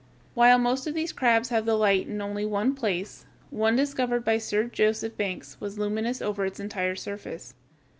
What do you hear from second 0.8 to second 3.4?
of these crabs have the light in only one place,